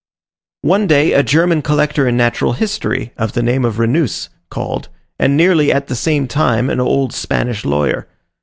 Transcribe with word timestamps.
One 0.63 0.87
day, 0.87 1.11
a 1.13 1.21
German 1.21 1.61
collector 1.61 2.07
in 2.07 2.17
natural 2.17 2.53
history, 2.53 3.13
of 3.19 3.33
the 3.33 3.43
name 3.43 3.63
of 3.63 3.75
Renous, 3.77 4.29
called, 4.49 4.89
and 5.19 5.37
nearly 5.37 5.71
at 5.71 5.89
the 5.89 5.95
same 5.95 6.27
time 6.27 6.71
an 6.71 6.79
old 6.79 7.13
Spanish 7.13 7.63
lawyer. 7.63 8.07